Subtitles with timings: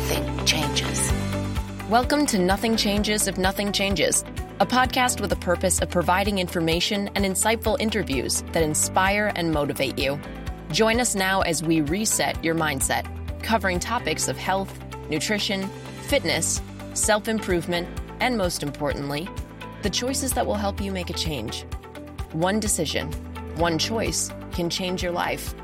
[0.00, 1.12] nothing changes.
[1.90, 4.24] Welcome to Nothing Changes If Nothing Changes,
[4.58, 9.98] a podcast with a purpose of providing information and insightful interviews that inspire and motivate
[9.98, 10.18] you.
[10.72, 13.04] Join us now as we reset your mindset,
[13.42, 14.72] covering topics of health,
[15.10, 15.68] nutrition,
[16.04, 16.62] fitness,
[16.94, 17.86] self improvement,
[18.20, 19.28] and most importantly,
[19.82, 21.66] the choices that will help you make a change.
[22.32, 23.12] One decision,
[23.56, 25.54] one choice can change your life.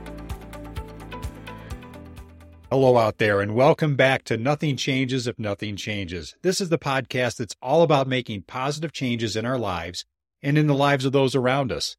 [2.68, 6.34] Hello out there, and welcome back to Nothing Changes If Nothing Changes.
[6.42, 10.04] This is the podcast that's all about making positive changes in our lives
[10.42, 11.96] and in the lives of those around us.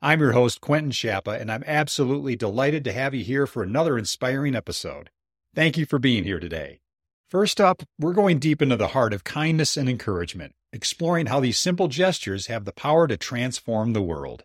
[0.00, 3.98] I'm your host, Quentin Schappa, and I'm absolutely delighted to have you here for another
[3.98, 5.10] inspiring episode.
[5.54, 6.80] Thank you for being here today.
[7.28, 11.58] First up, we're going deep into the heart of kindness and encouragement, exploring how these
[11.58, 14.44] simple gestures have the power to transform the world.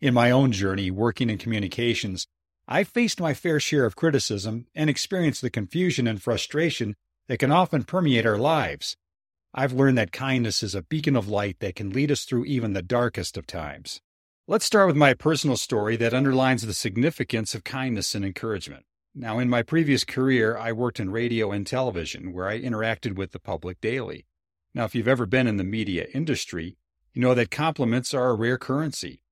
[0.00, 2.26] In my own journey working in communications,
[2.70, 7.50] I've faced my fair share of criticism and experienced the confusion and frustration that can
[7.50, 8.94] often permeate our lives.
[9.54, 12.74] I've learned that kindness is a beacon of light that can lead us through even
[12.74, 14.02] the darkest of times.
[14.46, 18.84] Let's start with my personal story that underlines the significance of kindness and encouragement.
[19.14, 23.32] Now, in my previous career, I worked in radio and television where I interacted with
[23.32, 24.26] the public daily.
[24.74, 26.76] Now, if you've ever been in the media industry,
[27.14, 29.22] you know that compliments are a rare currency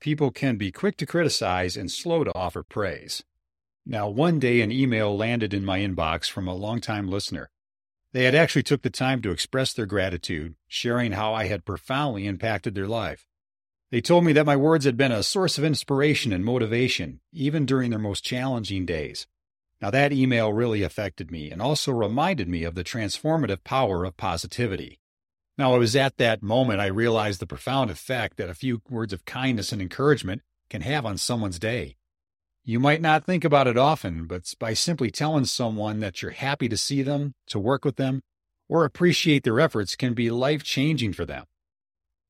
[0.00, 3.24] people can be quick to criticize and slow to offer praise.
[3.84, 7.50] Now, one day an email landed in my inbox from a longtime listener.
[8.12, 12.26] They had actually took the time to express their gratitude, sharing how I had profoundly
[12.26, 13.26] impacted their life.
[13.90, 17.66] They told me that my words had been a source of inspiration and motivation, even
[17.66, 19.26] during their most challenging days.
[19.80, 24.16] Now, that email really affected me and also reminded me of the transformative power of
[24.16, 24.98] positivity.
[25.58, 29.12] Now, it was at that moment I realized the profound effect that a few words
[29.12, 31.96] of kindness and encouragement can have on someone's day.
[32.62, 36.68] You might not think about it often, but by simply telling someone that you're happy
[36.68, 38.22] to see them, to work with them,
[38.68, 41.44] or appreciate their efforts can be life changing for them.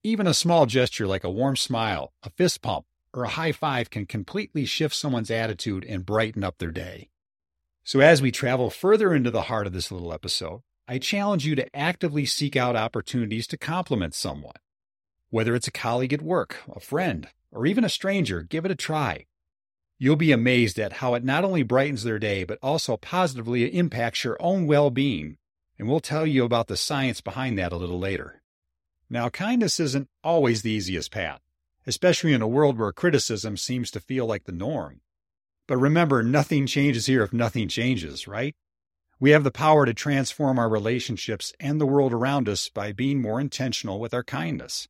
[0.04, 3.90] Even a small gesture like a warm smile, a fist pump, or a high five
[3.90, 7.08] can completely shift someone's attitude and brighten up their day.
[7.82, 11.56] So, as we travel further into the heart of this little episode, I challenge you
[11.56, 14.54] to actively seek out opportunities to compliment someone.
[15.30, 18.76] Whether it's a colleague at work, a friend, or even a stranger, give it a
[18.76, 19.26] try.
[19.98, 24.22] You'll be amazed at how it not only brightens their day, but also positively impacts
[24.22, 25.38] your own well being.
[25.76, 28.42] And we'll tell you about the science behind that a little later.
[29.10, 31.40] Now, kindness isn't always the easiest path,
[31.84, 35.00] especially in a world where criticism seems to feel like the norm.
[35.66, 38.54] But remember, nothing changes here if nothing changes, right?
[39.18, 43.22] We have the power to transform our relationships and the world around us by being
[43.22, 44.88] more intentional with our kindness.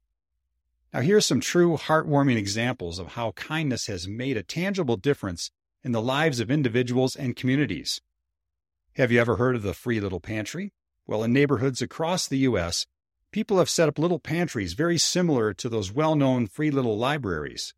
[0.92, 5.52] Now, here are some true heartwarming examples of how kindness has made a tangible difference
[5.84, 8.00] in the lives of individuals and communities.
[8.96, 10.72] Have you ever heard of the Free Little Pantry?
[11.06, 12.86] Well, in neighborhoods across the U.S.,
[13.30, 17.74] people have set up little pantries very similar to those well known free little libraries.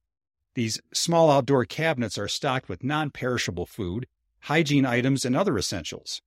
[0.55, 4.07] These small outdoor cabinets are stocked with non perishable food,
[4.41, 6.23] hygiene items, and other essentials.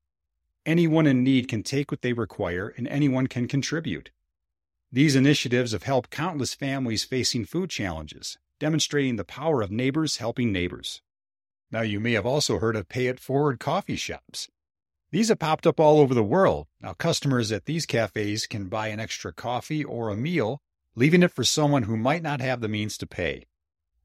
[0.65, 4.11] Anyone in need can take what they require and anyone can contribute.
[4.91, 10.51] These initiatives have helped countless families facing food challenges, demonstrating the power of neighbors helping
[10.51, 11.01] neighbors.
[11.71, 14.49] Now, you may have also heard of pay it forward coffee shops.
[15.09, 16.67] These have popped up all over the world.
[16.79, 20.61] Now, customers at these cafes can buy an extra coffee or a meal,
[20.93, 23.47] leaving it for someone who might not have the means to pay.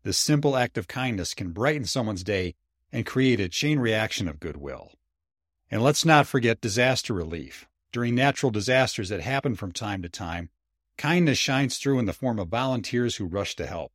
[0.04, 2.54] This simple act of kindness can brighten someone's day
[2.92, 4.92] and create a chain reaction of goodwill.
[5.71, 7.66] And let's not forget disaster relief.
[7.93, 10.50] During natural disasters that happen from time to time,
[10.97, 13.93] kindness shines through in the form of volunteers who rush to help.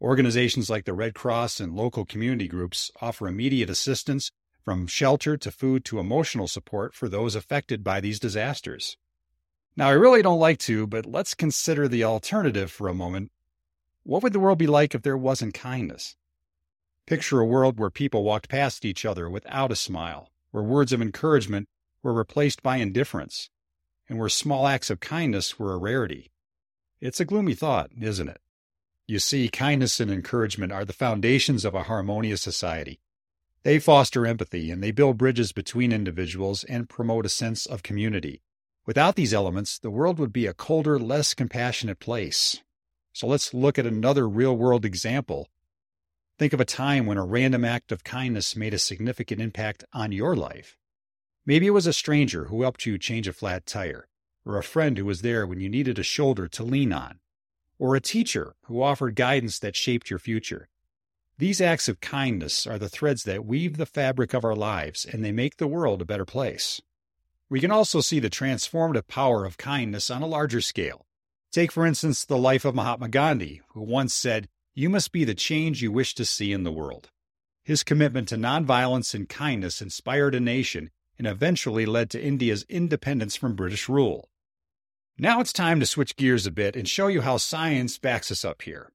[0.00, 4.30] Organizations like the Red Cross and local community groups offer immediate assistance
[4.64, 8.96] from shelter to food to emotional support for those affected by these disasters.
[9.76, 13.30] Now, I really don't like to, but let's consider the alternative for a moment.
[14.02, 16.16] What would the world be like if there wasn't kindness?
[17.06, 21.02] Picture a world where people walked past each other without a smile, where words of
[21.02, 21.68] encouragement
[22.02, 23.50] were replaced by indifference,
[24.08, 26.30] and where small acts of kindness were a rarity.
[27.00, 28.40] It's a gloomy thought, isn't it?
[29.06, 33.00] You see, kindness and encouragement are the foundations of a harmonious society.
[33.62, 38.42] They foster empathy and they build bridges between individuals and promote a sense of community.
[38.86, 42.62] Without these elements, the world would be a colder, less compassionate place.
[43.12, 45.48] So let's look at another real world example
[46.38, 50.12] Think of a time when a random act of kindness made a significant impact on
[50.12, 50.76] your life.
[51.44, 54.06] Maybe it was a stranger who helped you change a flat tire,
[54.44, 57.18] or a friend who was there when you needed a shoulder to lean on,
[57.76, 60.68] or a teacher who offered guidance that shaped your future.
[61.38, 65.24] These acts of kindness are the threads that weave the fabric of our lives and
[65.24, 66.80] they make the world a better place.
[67.50, 71.04] We can also see the transformative power of kindness on a larger scale.
[71.50, 74.48] Take, for instance, the life of Mahatma Gandhi, who once said,
[74.78, 77.10] You must be the change you wish to see in the world.
[77.64, 83.34] His commitment to nonviolence and kindness inspired a nation and eventually led to India's independence
[83.34, 84.28] from British rule.
[85.18, 88.44] Now it's time to switch gears a bit and show you how science backs us
[88.44, 88.92] up here.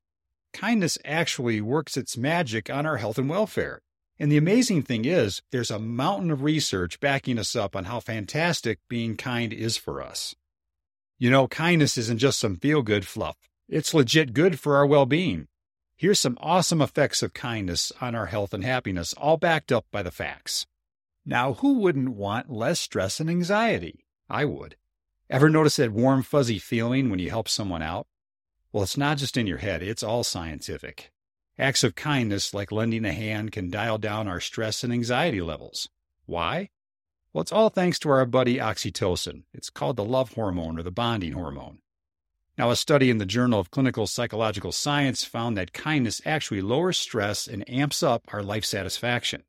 [0.54, 3.82] Kindness actually works its magic on our health and welfare.
[4.18, 8.00] And the amazing thing is, there's a mountain of research backing us up on how
[8.00, 10.34] fantastic being kind is for us.
[11.20, 13.36] You know, kindness isn't just some feel good fluff,
[13.68, 15.50] it's legit good for our well being.
[15.96, 20.04] Here's some awesome effects of kindness on our health and happiness, all backed up by
[20.04, 20.66] the facts.
[21.26, 24.06] Now, who wouldn't want less stress and anxiety?
[24.30, 24.76] I would.
[25.30, 28.08] Ever notice that warm, fuzzy feeling when you help someone out?
[28.72, 31.12] Well, it's not just in your head, it's all scientific.
[31.58, 35.88] Acts of kindness, like lending a hand, can dial down our stress and anxiety levels.
[36.26, 36.70] Why?
[37.32, 39.44] Well, it's all thanks to our buddy oxytocin.
[39.54, 41.80] It's called the love hormone or the bonding hormone.
[42.56, 47.00] Now, a study in the Journal of Clinical Psychological Science found that kindness actually lowers
[47.00, 49.44] stress and amps up our life satisfaction.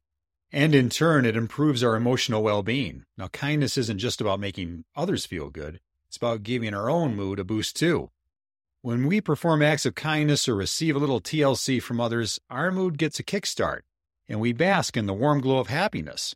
[0.51, 3.05] And in turn, it improves our emotional well being.
[3.19, 7.39] Now, kindness isn't just about making others feel good, it's about giving our own mood
[7.39, 8.11] a boost too.
[8.81, 12.97] When we perform acts of kindness or receive a little TLC from others, our mood
[12.97, 13.81] gets a kickstart,
[14.29, 16.35] and we bask in the warm glow of happiness.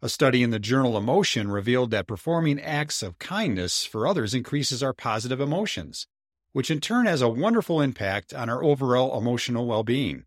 [0.00, 4.80] A study in the journal Emotion revealed that performing acts of kindness for others increases
[4.80, 6.06] our positive emotions,
[6.52, 10.22] which in turn has a wonderful impact on our overall emotional well being.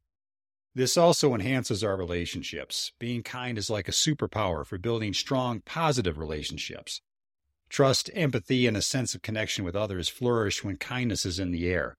[0.76, 2.92] This also enhances our relationships.
[3.00, 7.02] Being kind is like a superpower for building strong, positive relationships.
[7.70, 11.70] Trust, empathy, and a sense of connection with others flourish when kindness is in the
[11.70, 11.96] air.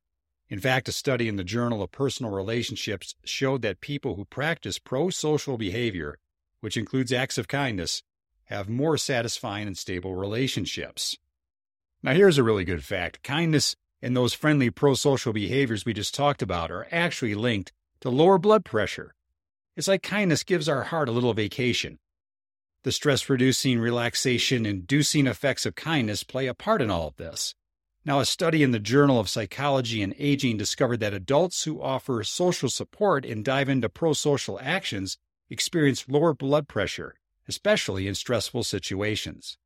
[0.51, 4.79] In fact, a study in the Journal of Personal Relationships showed that people who practice
[4.79, 6.19] pro social behavior,
[6.63, 8.03] which includes acts of kindness,
[8.45, 11.19] have more satisfying and stable relationships.
[12.03, 16.15] Now, here's a really good fact kindness and those friendly pro social behaviors we just
[16.15, 19.15] talked about are actually linked to lower blood pressure.
[19.77, 21.99] It's like kindness gives our heart a little vacation.
[22.85, 27.55] The stress reducing, relaxation inducing effects of kindness play a part in all of this.
[28.05, 32.25] Now, a study in the Journal of Psychology and Aging discovered that adults who offer
[32.25, 35.17] social support and dive into pro social actions
[35.53, 37.15] experience lower blood pressure,
[37.47, 39.59] especially in stressful situations.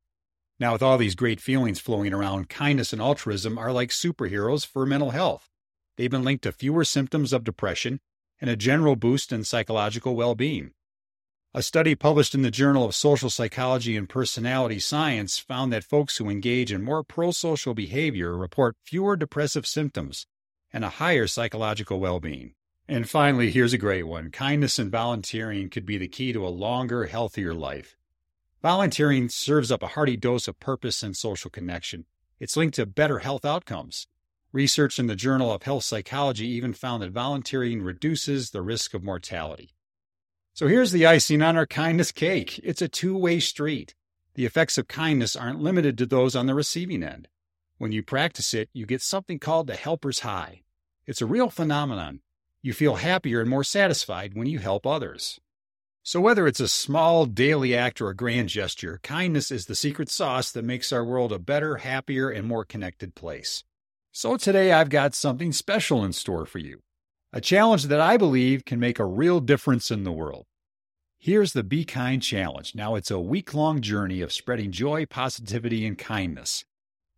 [0.59, 4.85] Now, with all these great feelings flowing around, kindness and altruism are like superheroes for
[4.85, 5.49] mental health.
[5.95, 7.99] They've been linked to fewer symptoms of depression
[8.41, 10.71] and a general boost in psychological well being.
[11.53, 16.17] A study published in the Journal of Social Psychology and Personality Science found that folks
[16.17, 20.27] who engage in more pro social behavior report fewer depressive symptoms
[20.71, 22.53] and a higher psychological well being.
[22.89, 26.49] And finally, here's a great one kindness and volunteering could be the key to a
[26.49, 27.97] longer, healthier life.
[28.61, 32.05] Volunteering serves up a hearty dose of purpose and social connection.
[32.39, 34.07] It's linked to better health outcomes.
[34.53, 39.03] Research in the Journal of Health Psychology even found that volunteering reduces the risk of
[39.03, 39.75] mortality.
[40.53, 43.95] So here's the icing on our kindness cake it's a two way street.
[44.35, 47.27] The effects of kindness aren't limited to those on the receiving end.
[47.77, 50.61] When you practice it, you get something called the helper's high.
[51.05, 52.21] It's a real phenomenon.
[52.67, 55.39] You feel happier and more satisfied when you help others.
[56.03, 60.09] So, whether it's a small daily act or a grand gesture, kindness is the secret
[60.09, 63.63] sauce that makes our world a better, happier, and more connected place.
[64.11, 66.81] So, today I've got something special in store for you
[67.31, 70.43] a challenge that I believe can make a real difference in the world.
[71.19, 72.75] Here's the Be Kind Challenge.
[72.75, 76.65] Now, it's a week long journey of spreading joy, positivity, and kindness.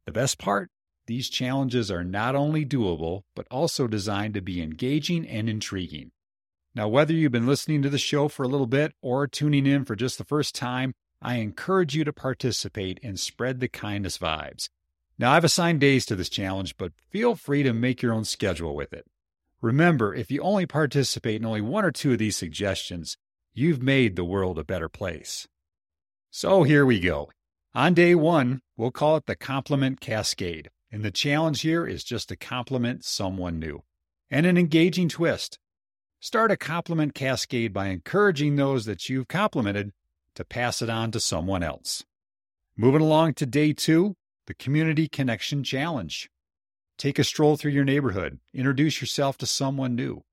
[0.05, 0.69] The best part?
[1.09, 6.11] These challenges are not only doable, but also designed to be engaging and intriguing.
[6.75, 9.85] Now, whether you've been listening to the show for a little bit or tuning in
[9.85, 14.69] for just the first time, I encourage you to participate and spread the kindness vibes.
[15.17, 18.75] Now, I've assigned days to this challenge, but feel free to make your own schedule
[18.75, 19.07] with it.
[19.61, 23.17] Remember, if you only participate in only one or two of these suggestions,
[23.51, 25.47] you've made the world a better place.
[26.29, 27.31] So here we go.
[27.73, 30.69] On day one, we'll call it the compliment cascade.
[30.91, 33.83] And the challenge here is just to compliment someone new.
[34.31, 35.59] And an engaging twist.
[36.19, 39.91] Start a compliment cascade by encouraging those that you've complimented
[40.35, 42.03] to pass it on to someone else.
[42.75, 44.15] Moving along to day two,
[44.47, 46.29] the Community Connection Challenge.
[46.97, 50.23] Take a stroll through your neighborhood, introduce yourself to someone new,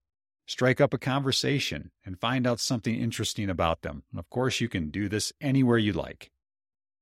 [0.47, 4.03] strike up a conversation, and find out something interesting about them.
[4.11, 6.31] And of course, you can do this anywhere you like.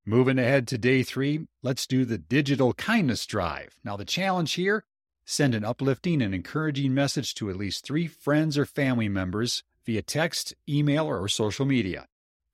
[0.06, 3.76] Moving ahead to day three, let's do the digital kindness drive.
[3.82, 4.84] Now, the challenge here
[5.24, 10.02] send an uplifting and encouraging message to at least three friends or family members via
[10.02, 12.06] text, email, or social media.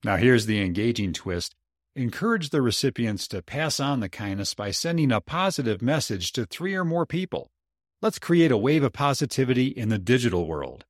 [0.05, 1.57] Now, here's the engaging twist
[1.97, 6.77] Encourage the recipients to pass on the kindness by sending a positive message to three
[6.77, 7.51] or more people.
[8.01, 10.85] Let's create a wave of positivity in the digital world.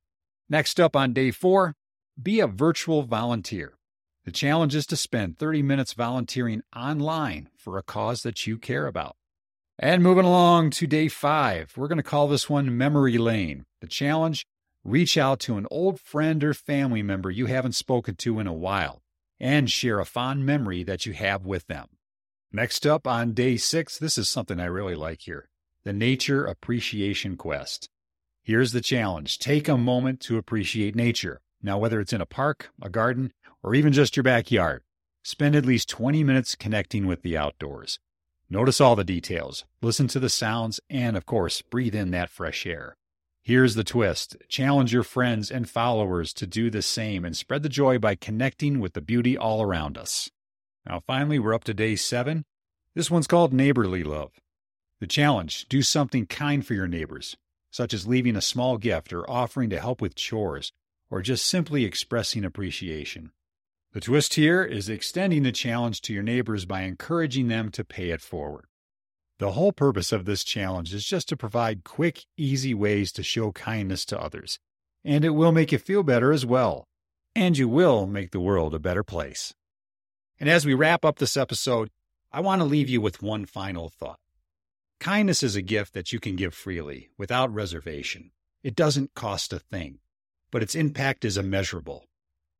[0.47, 1.73] Next up on day four,
[2.21, 3.73] be a virtual volunteer.
[4.23, 8.85] The challenge is to spend 30 minutes volunteering online for a cause that you care
[8.85, 9.15] about.
[9.79, 13.65] And moving along to day five, we're going to call this one Memory Lane.
[13.79, 14.45] The challenge
[14.83, 18.53] reach out to an old friend or family member you haven't spoken to in a
[18.53, 19.01] while
[19.39, 21.87] and share a fond memory that you have with them.
[22.51, 25.49] Next up on day six, this is something I really like here
[25.83, 27.89] the Nature Appreciation Quest.
[28.43, 31.41] Here's the challenge take a moment to appreciate nature.
[31.63, 34.83] Now, whether it's in a park, a garden, or even just your backyard,
[35.23, 37.99] spend at least 20 minutes connecting with the outdoors.
[38.49, 42.65] Notice all the details, listen to the sounds, and of course, breathe in that fresh
[42.65, 42.97] air.
[43.43, 47.69] Here's the twist challenge your friends and followers to do the same and spread the
[47.69, 50.29] joy by connecting with the beauty all around us.
[50.87, 52.45] Now, finally, we're up to day seven.
[52.93, 54.31] This one's called Neighborly Love.
[54.99, 57.37] The challenge do something kind for your neighbors,
[57.71, 60.71] such as leaving a small gift or offering to help with chores,
[61.11, 63.31] or just simply expressing appreciation.
[63.93, 68.11] The twist here is extending the challenge to your neighbors by encouraging them to pay
[68.11, 68.65] it forward.
[69.37, 73.51] The whole purpose of this challenge is just to provide quick, easy ways to show
[73.51, 74.59] kindness to others.
[75.03, 76.85] And it will make you feel better as well.
[77.35, 79.53] And you will make the world a better place.
[80.39, 81.89] And as we wrap up this episode,
[82.31, 84.19] I want to leave you with one final thought.
[84.99, 88.31] Kindness is a gift that you can give freely, without reservation.
[88.63, 89.99] It doesn't cost a thing,
[90.51, 92.05] but its impact is immeasurable.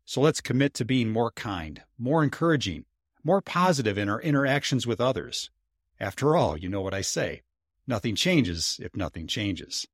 [0.05, 2.85] So let's commit to being more kind, more encouraging,
[3.23, 5.51] more positive in our interactions with others.
[5.99, 7.41] After all, you know what I say
[7.87, 9.85] nothing changes if nothing changes.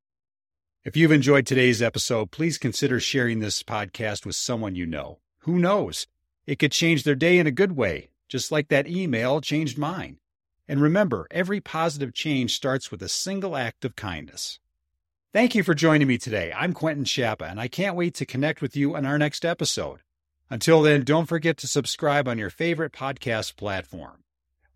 [0.86, 5.20] If you've enjoyed today's episode, please consider sharing this podcast with someone you know.
[5.40, 6.08] Who knows?
[6.46, 10.18] It could change their day in a good way, just like that email changed mine.
[10.68, 14.60] And remember, every positive change starts with a single act of kindness.
[15.34, 16.54] Thank you for joining me today.
[16.56, 20.00] I'm Quentin Schappa, and I can't wait to connect with you on our next episode.
[20.50, 24.24] Until then, don't forget to subscribe on your favorite podcast platform.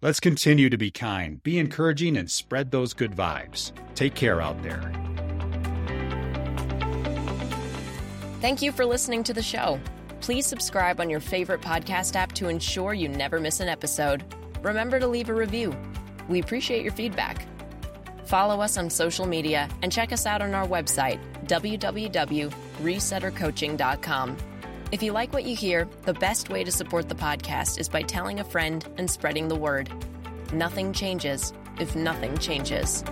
[0.01, 3.71] Let's continue to be kind, be encouraging, and spread those good vibes.
[3.95, 4.91] Take care out there.
[8.41, 9.79] Thank you for listening to the show.
[10.19, 14.25] Please subscribe on your favorite podcast app to ensure you never miss an episode.
[14.61, 15.73] Remember to leave a review.
[16.27, 17.45] We appreciate your feedback.
[18.31, 24.37] Follow us on social media and check us out on our website, www.resettercoaching.com.
[24.93, 28.03] If you like what you hear, the best way to support the podcast is by
[28.03, 29.89] telling a friend and spreading the word.
[30.53, 33.03] Nothing changes if nothing changes.